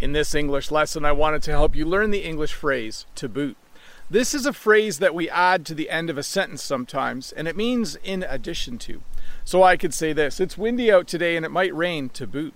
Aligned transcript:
In 0.00 0.12
this 0.12 0.34
English 0.34 0.70
lesson, 0.70 1.04
I 1.04 1.12
wanted 1.12 1.42
to 1.42 1.50
help 1.50 1.76
you 1.76 1.84
learn 1.84 2.10
the 2.10 2.24
English 2.24 2.54
phrase 2.54 3.04
to 3.16 3.28
boot. 3.28 3.58
This 4.08 4.32
is 4.32 4.46
a 4.46 4.52
phrase 4.54 4.98
that 4.98 5.14
we 5.14 5.28
add 5.28 5.66
to 5.66 5.74
the 5.74 5.90
end 5.90 6.08
of 6.08 6.16
a 6.16 6.22
sentence 6.22 6.62
sometimes, 6.62 7.32
and 7.32 7.46
it 7.46 7.54
means 7.54 7.96
in 7.96 8.22
addition 8.22 8.78
to. 8.78 9.02
So 9.44 9.62
I 9.62 9.76
could 9.76 9.92
say 9.92 10.14
this 10.14 10.40
It's 10.40 10.56
windy 10.56 10.90
out 10.90 11.06
today 11.06 11.36
and 11.36 11.44
it 11.44 11.50
might 11.50 11.74
rain 11.76 12.08
to 12.10 12.26
boot. 12.26 12.54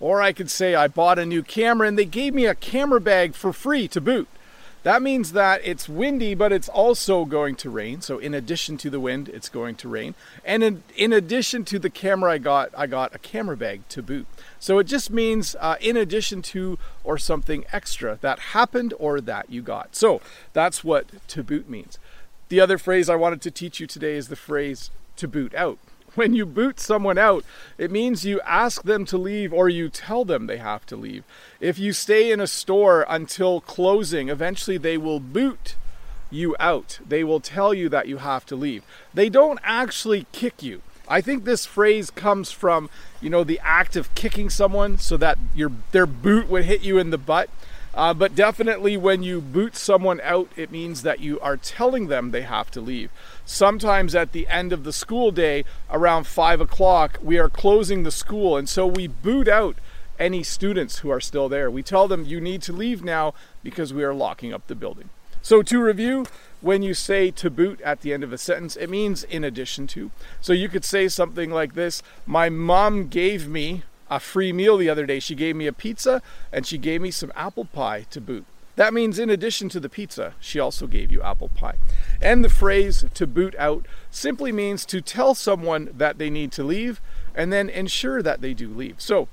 Or 0.00 0.20
I 0.20 0.34
could 0.34 0.50
say 0.50 0.74
I 0.74 0.86
bought 0.86 1.18
a 1.18 1.24
new 1.24 1.42
camera 1.42 1.88
and 1.88 1.98
they 1.98 2.04
gave 2.04 2.34
me 2.34 2.44
a 2.44 2.54
camera 2.54 3.00
bag 3.00 3.34
for 3.34 3.54
free 3.54 3.88
to 3.88 4.00
boot. 4.00 4.28
That 4.82 5.00
means 5.00 5.32
that 5.32 5.60
it's 5.64 5.88
windy, 5.88 6.34
but 6.34 6.50
it's 6.50 6.68
also 6.68 7.24
going 7.24 7.54
to 7.56 7.70
rain. 7.70 8.00
So 8.00 8.18
in 8.18 8.34
addition 8.34 8.76
to 8.78 8.90
the 8.90 8.98
wind, 8.98 9.28
it's 9.28 9.48
going 9.48 9.76
to 9.76 9.88
rain. 9.88 10.14
And 10.44 10.64
in, 10.64 10.82
in 10.96 11.12
addition 11.12 11.64
to 11.66 11.78
the 11.78 11.90
camera 11.90 12.32
I 12.32 12.38
got, 12.38 12.70
I 12.76 12.86
got 12.88 13.14
a 13.14 13.18
camera 13.18 13.56
bag 13.56 13.88
to 13.90 14.02
boot. 14.02 14.26
So 14.58 14.78
it 14.78 14.84
just 14.84 15.10
means 15.10 15.54
uh, 15.60 15.76
in 15.80 15.96
addition 15.96 16.42
to 16.42 16.78
or 17.04 17.16
something 17.16 17.64
extra 17.72 18.18
that 18.22 18.38
happened 18.38 18.92
or 18.98 19.20
that 19.20 19.50
you 19.50 19.62
got. 19.62 19.94
So 19.94 20.20
that's 20.52 20.82
what 20.82 21.06
to 21.28 21.44
boot 21.44 21.68
means. 21.68 21.98
The 22.48 22.60
other 22.60 22.76
phrase 22.76 23.08
I 23.08 23.16
wanted 23.16 23.40
to 23.42 23.50
teach 23.50 23.78
you 23.78 23.86
today 23.86 24.16
is 24.16 24.28
the 24.28 24.36
phrase 24.36 24.90
to 25.16 25.28
boot 25.28 25.54
out 25.54 25.78
when 26.14 26.34
you 26.34 26.46
boot 26.46 26.78
someone 26.80 27.18
out, 27.18 27.44
it 27.78 27.90
means 27.90 28.24
you 28.24 28.40
ask 28.42 28.82
them 28.82 29.04
to 29.06 29.18
leave 29.18 29.52
or 29.52 29.68
you 29.68 29.88
tell 29.88 30.24
them 30.24 30.46
they 30.46 30.58
have 30.58 30.84
to 30.86 30.96
leave. 30.96 31.24
If 31.60 31.78
you 31.78 31.92
stay 31.92 32.30
in 32.30 32.40
a 32.40 32.46
store 32.46 33.06
until 33.08 33.60
closing, 33.60 34.28
eventually 34.28 34.78
they 34.78 34.98
will 34.98 35.20
boot 35.20 35.76
you 36.30 36.56
out. 36.58 36.98
They 37.06 37.24
will 37.24 37.40
tell 37.40 37.74
you 37.74 37.88
that 37.90 38.08
you 38.08 38.18
have 38.18 38.46
to 38.46 38.56
leave. 38.56 38.84
They 39.12 39.28
don't 39.28 39.60
actually 39.62 40.26
kick 40.32 40.62
you. 40.62 40.82
I 41.08 41.20
think 41.20 41.44
this 41.44 41.66
phrase 41.66 42.10
comes 42.10 42.50
from, 42.50 42.88
you 43.20 43.28
know, 43.28 43.44
the 43.44 43.60
act 43.62 43.96
of 43.96 44.14
kicking 44.14 44.48
someone 44.48 44.98
so 44.98 45.16
that 45.18 45.38
your 45.54 45.72
their 45.90 46.06
boot 46.06 46.48
would 46.48 46.64
hit 46.64 46.82
you 46.82 46.98
in 46.98 47.10
the 47.10 47.18
butt. 47.18 47.50
Uh, 47.94 48.14
but 48.14 48.34
definitely, 48.34 48.96
when 48.96 49.22
you 49.22 49.40
boot 49.40 49.76
someone 49.76 50.20
out, 50.22 50.48
it 50.56 50.70
means 50.70 51.02
that 51.02 51.20
you 51.20 51.38
are 51.40 51.58
telling 51.58 52.08
them 52.08 52.30
they 52.30 52.42
have 52.42 52.70
to 52.70 52.80
leave. 52.80 53.10
Sometimes 53.44 54.14
at 54.14 54.32
the 54.32 54.48
end 54.48 54.72
of 54.72 54.84
the 54.84 54.92
school 54.92 55.30
day, 55.30 55.64
around 55.90 56.26
five 56.26 56.60
o'clock, 56.60 57.18
we 57.22 57.38
are 57.38 57.50
closing 57.50 58.02
the 58.02 58.10
school, 58.10 58.56
and 58.56 58.68
so 58.68 58.86
we 58.86 59.06
boot 59.06 59.46
out 59.46 59.76
any 60.18 60.42
students 60.42 60.98
who 60.98 61.10
are 61.10 61.20
still 61.20 61.48
there. 61.48 61.70
We 61.70 61.82
tell 61.82 62.08
them, 62.08 62.24
you 62.24 62.40
need 62.40 62.62
to 62.62 62.72
leave 62.72 63.04
now 63.04 63.34
because 63.62 63.92
we 63.92 64.04
are 64.04 64.14
locking 64.14 64.54
up 64.54 64.66
the 64.68 64.74
building. 64.74 65.10
So, 65.42 65.62
to 65.62 65.82
review, 65.82 66.26
when 66.60 66.82
you 66.82 66.94
say 66.94 67.32
to 67.32 67.50
boot 67.50 67.80
at 67.80 68.02
the 68.02 68.12
end 68.12 68.22
of 68.22 68.32
a 68.32 68.38
sentence, 68.38 68.76
it 68.76 68.88
means 68.88 69.24
in 69.24 69.42
addition 69.42 69.88
to. 69.88 70.12
So, 70.40 70.52
you 70.52 70.68
could 70.68 70.84
say 70.84 71.08
something 71.08 71.50
like 71.50 71.74
this 71.74 72.02
My 72.24 72.48
mom 72.48 73.08
gave 73.08 73.48
me 73.48 73.82
a 74.16 74.20
free 74.20 74.52
meal 74.52 74.76
the 74.76 74.90
other 74.90 75.06
day. 75.06 75.18
She 75.18 75.34
gave 75.34 75.56
me 75.56 75.66
a 75.66 75.72
pizza 75.72 76.22
and 76.52 76.66
she 76.66 76.78
gave 76.78 77.00
me 77.00 77.10
some 77.10 77.32
apple 77.34 77.64
pie 77.64 78.06
to 78.10 78.20
boot. 78.20 78.44
That 78.76 78.94
means, 78.94 79.18
in 79.18 79.28
addition 79.28 79.68
to 79.70 79.80
the 79.80 79.88
pizza, 79.88 80.34
she 80.40 80.58
also 80.58 80.86
gave 80.86 81.12
you 81.12 81.22
apple 81.22 81.48
pie. 81.48 81.76
And 82.20 82.42
the 82.42 82.48
phrase 82.48 83.04
to 83.14 83.26
boot 83.26 83.54
out 83.58 83.86
simply 84.10 84.50
means 84.50 84.86
to 84.86 85.00
tell 85.00 85.34
someone 85.34 85.90
that 85.96 86.18
they 86.18 86.30
need 86.30 86.52
to 86.52 86.64
leave 86.64 87.00
and 87.34 87.52
then 87.52 87.68
ensure 87.68 88.22
that 88.22 88.40
they 88.40 88.54
do 88.54 88.68
leave. 88.68 88.96
So, 88.98 89.28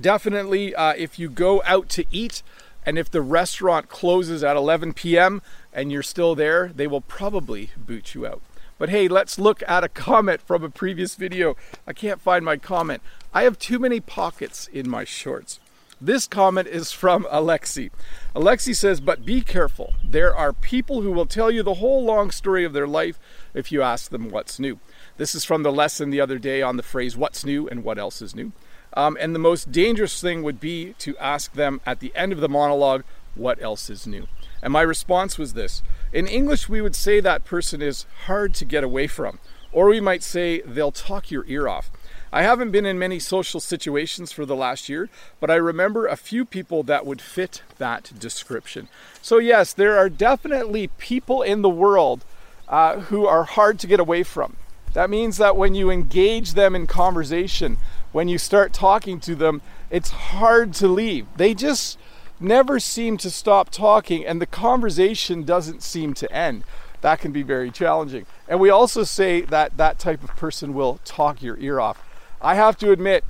definitely, 0.00 0.74
uh, 0.74 0.94
if 0.96 1.18
you 1.18 1.28
go 1.28 1.62
out 1.66 1.88
to 1.90 2.04
eat 2.12 2.42
and 2.86 2.96
if 2.96 3.10
the 3.10 3.22
restaurant 3.22 3.88
closes 3.88 4.44
at 4.44 4.56
11 4.56 4.94
p.m. 4.94 5.42
and 5.72 5.90
you're 5.90 6.02
still 6.02 6.34
there, 6.34 6.68
they 6.68 6.86
will 6.86 7.00
probably 7.00 7.70
boot 7.76 8.14
you 8.14 8.26
out. 8.26 8.40
But 8.80 8.88
hey, 8.88 9.08
let's 9.08 9.38
look 9.38 9.62
at 9.68 9.84
a 9.84 9.90
comment 9.90 10.40
from 10.40 10.64
a 10.64 10.70
previous 10.70 11.14
video. 11.14 11.54
I 11.86 11.92
can't 11.92 12.18
find 12.18 12.42
my 12.42 12.56
comment. 12.56 13.02
I 13.34 13.42
have 13.42 13.58
too 13.58 13.78
many 13.78 14.00
pockets 14.00 14.70
in 14.72 14.88
my 14.88 15.04
shorts. 15.04 15.60
This 16.00 16.26
comment 16.26 16.66
is 16.66 16.90
from 16.90 17.24
Alexi. 17.30 17.90
Alexi 18.34 18.74
says, 18.74 19.02
But 19.02 19.26
be 19.26 19.42
careful. 19.42 19.92
There 20.02 20.34
are 20.34 20.54
people 20.54 21.02
who 21.02 21.12
will 21.12 21.26
tell 21.26 21.50
you 21.50 21.62
the 21.62 21.74
whole 21.74 22.02
long 22.02 22.30
story 22.30 22.64
of 22.64 22.72
their 22.72 22.88
life 22.88 23.18
if 23.52 23.70
you 23.70 23.82
ask 23.82 24.10
them 24.10 24.30
what's 24.30 24.58
new. 24.58 24.78
This 25.18 25.34
is 25.34 25.44
from 25.44 25.62
the 25.62 25.70
lesson 25.70 26.08
the 26.08 26.22
other 26.22 26.38
day 26.38 26.62
on 26.62 26.78
the 26.78 26.82
phrase 26.82 27.18
what's 27.18 27.44
new 27.44 27.68
and 27.68 27.84
what 27.84 27.98
else 27.98 28.22
is 28.22 28.34
new. 28.34 28.50
Um, 28.94 29.18
and 29.20 29.34
the 29.34 29.38
most 29.38 29.70
dangerous 29.70 30.22
thing 30.22 30.42
would 30.42 30.58
be 30.58 30.94
to 31.00 31.18
ask 31.18 31.52
them 31.52 31.82
at 31.84 32.00
the 32.00 32.16
end 32.16 32.32
of 32.32 32.40
the 32.40 32.48
monologue, 32.48 33.04
What 33.34 33.62
else 33.62 33.90
is 33.90 34.06
new? 34.06 34.26
And 34.62 34.72
my 34.72 34.80
response 34.80 35.36
was 35.36 35.52
this 35.52 35.82
In 36.12 36.26
English, 36.26 36.68
we 36.68 36.80
would 36.80 36.96
say 36.96 37.20
that 37.20 37.44
person 37.44 37.80
is 37.80 38.04
hard 38.26 38.52
to 38.54 38.64
get 38.64 38.82
away 38.82 39.06
from, 39.06 39.38
or 39.72 39.86
we 39.86 40.00
might 40.00 40.24
say 40.24 40.60
they'll 40.62 40.90
talk 40.90 41.30
your 41.30 41.44
ear 41.46 41.68
off. 41.68 41.90
I 42.32 42.42
haven't 42.42 42.72
been 42.72 42.86
in 42.86 42.98
many 42.98 43.18
social 43.18 43.60
situations 43.60 44.32
for 44.32 44.44
the 44.44 44.56
last 44.56 44.88
year, 44.88 45.08
but 45.38 45.50
I 45.50 45.56
remember 45.56 46.06
a 46.06 46.16
few 46.16 46.44
people 46.44 46.82
that 46.84 47.06
would 47.06 47.20
fit 47.20 47.62
that 47.78 48.12
description. 48.18 48.88
So, 49.22 49.38
yes, 49.38 49.72
there 49.72 49.96
are 49.96 50.08
definitely 50.08 50.88
people 50.98 51.42
in 51.42 51.62
the 51.62 51.68
world 51.68 52.24
uh, 52.68 53.00
who 53.00 53.26
are 53.26 53.44
hard 53.44 53.78
to 53.80 53.86
get 53.86 54.00
away 54.00 54.22
from. 54.22 54.56
That 54.94 55.10
means 55.10 55.36
that 55.38 55.56
when 55.56 55.74
you 55.74 55.90
engage 55.90 56.54
them 56.54 56.74
in 56.74 56.86
conversation, 56.88 57.78
when 58.12 58.28
you 58.28 58.38
start 58.38 58.72
talking 58.72 59.20
to 59.20 59.36
them, 59.36 59.62
it's 59.90 60.10
hard 60.10 60.74
to 60.74 60.88
leave. 60.88 61.26
They 61.36 61.54
just 61.54 61.98
never 62.40 62.80
seem 62.80 63.16
to 63.18 63.30
stop 63.30 63.70
talking, 63.70 64.24
and 64.24 64.40
the 64.40 64.46
conversation 64.46 65.42
doesn't 65.44 65.82
seem 65.82 66.14
to 66.14 66.32
end. 66.32 66.64
That 67.00 67.20
can 67.20 67.32
be 67.32 67.42
very 67.42 67.70
challenging. 67.70 68.26
And 68.48 68.60
we 68.60 68.70
also 68.70 69.04
say 69.04 69.42
that 69.42 69.76
that 69.76 69.98
type 69.98 70.22
of 70.22 70.36
person 70.36 70.74
will 70.74 71.00
talk 71.04 71.42
your 71.42 71.56
ear 71.58 71.80
off. 71.80 72.02
I 72.40 72.54
have 72.54 72.76
to 72.78 72.92
admit, 72.92 73.24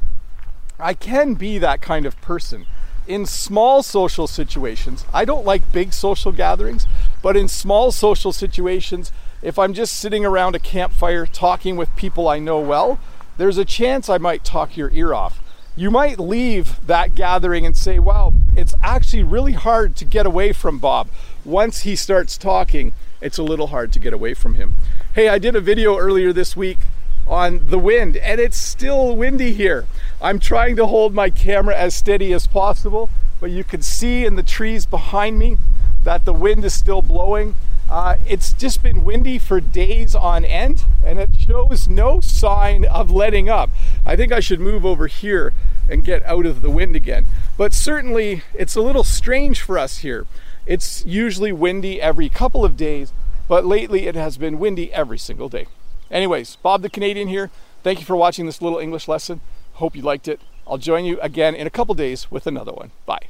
I 0.78 0.94
can 0.94 1.34
be 1.34 1.58
that 1.58 1.80
kind 1.80 2.06
of 2.06 2.20
person. 2.20 2.66
In 3.06 3.26
small 3.26 3.82
social 3.82 4.26
situations, 4.26 5.04
I 5.12 5.24
don't 5.24 5.44
like 5.44 5.72
big 5.72 5.92
social 5.92 6.32
gatherings, 6.32 6.86
but 7.22 7.36
in 7.36 7.48
small 7.48 7.92
social 7.92 8.32
situations, 8.32 9.12
if 9.42 9.58
I'm 9.58 9.74
just 9.74 9.94
sitting 9.94 10.24
around 10.24 10.54
a 10.54 10.60
campfire 10.60 11.26
talking 11.26 11.76
with 11.76 11.94
people 11.96 12.28
I 12.28 12.38
know 12.38 12.60
well, 12.60 13.00
there's 13.36 13.58
a 13.58 13.64
chance 13.64 14.08
I 14.08 14.18
might 14.18 14.44
talk 14.44 14.76
your 14.76 14.90
ear 14.90 15.14
off. 15.14 15.40
You 15.76 15.90
might 15.90 16.18
leave 16.18 16.84
that 16.86 17.14
gathering 17.14 17.64
and 17.64 17.76
say, 17.76 17.98
wow, 17.98 18.34
it's 18.56 18.74
actually 18.82 19.22
really 19.22 19.52
hard 19.52 19.96
to 19.96 20.04
get 20.04 20.26
away 20.26 20.52
from 20.52 20.78
Bob. 20.78 21.08
Once 21.44 21.82
he 21.82 21.96
starts 21.96 22.36
talking, 22.36 22.92
it's 23.20 23.38
a 23.38 23.42
little 23.42 23.68
hard 23.68 23.92
to 23.92 23.98
get 23.98 24.12
away 24.12 24.34
from 24.34 24.54
him. 24.54 24.74
Hey, 25.14 25.28
I 25.28 25.38
did 25.38 25.54
a 25.54 25.60
video 25.60 25.96
earlier 25.96 26.32
this 26.32 26.56
week 26.56 26.78
on 27.26 27.68
the 27.68 27.78
wind, 27.78 28.16
and 28.16 28.40
it's 28.40 28.56
still 28.56 29.16
windy 29.16 29.52
here. 29.52 29.86
I'm 30.20 30.40
trying 30.40 30.74
to 30.76 30.86
hold 30.86 31.14
my 31.14 31.30
camera 31.30 31.76
as 31.76 31.94
steady 31.94 32.32
as 32.32 32.46
possible, 32.46 33.08
but 33.40 33.50
you 33.50 33.62
can 33.62 33.82
see 33.82 34.26
in 34.26 34.34
the 34.34 34.42
trees 34.42 34.84
behind 34.84 35.38
me 35.38 35.56
that 36.02 36.24
the 36.24 36.34
wind 36.34 36.64
is 36.64 36.74
still 36.74 37.02
blowing. 37.02 37.54
Uh, 37.90 38.16
it's 38.24 38.52
just 38.52 38.84
been 38.84 39.04
windy 39.04 39.36
for 39.36 39.60
days 39.60 40.14
on 40.14 40.44
end, 40.44 40.84
and 41.04 41.18
it 41.18 41.30
shows 41.34 41.88
no 41.88 42.20
sign 42.20 42.84
of 42.84 43.10
letting 43.10 43.48
up. 43.48 43.68
I 44.06 44.14
think 44.14 44.30
I 44.30 44.38
should 44.38 44.60
move 44.60 44.86
over 44.86 45.08
here 45.08 45.52
and 45.88 46.04
get 46.04 46.22
out 46.22 46.46
of 46.46 46.62
the 46.62 46.70
wind 46.70 46.94
again. 46.94 47.26
But 47.58 47.74
certainly, 47.74 48.42
it's 48.54 48.76
a 48.76 48.80
little 48.80 49.02
strange 49.02 49.60
for 49.60 49.76
us 49.76 49.98
here. 49.98 50.26
It's 50.66 51.04
usually 51.04 51.50
windy 51.50 52.00
every 52.00 52.28
couple 52.28 52.64
of 52.64 52.76
days, 52.76 53.12
but 53.48 53.66
lately 53.66 54.06
it 54.06 54.14
has 54.14 54.38
been 54.38 54.60
windy 54.60 54.92
every 54.92 55.18
single 55.18 55.48
day. 55.48 55.66
Anyways, 56.12 56.56
Bob 56.62 56.82
the 56.82 56.90
Canadian 56.90 57.26
here. 57.26 57.50
Thank 57.82 57.98
you 57.98 58.04
for 58.06 58.14
watching 58.14 58.46
this 58.46 58.62
little 58.62 58.78
English 58.78 59.08
lesson. 59.08 59.40
Hope 59.74 59.96
you 59.96 60.02
liked 60.02 60.28
it. 60.28 60.40
I'll 60.64 60.78
join 60.78 61.04
you 61.04 61.18
again 61.20 61.56
in 61.56 61.66
a 61.66 61.70
couple 61.70 61.96
days 61.96 62.30
with 62.30 62.46
another 62.46 62.72
one. 62.72 62.92
Bye. 63.04 63.29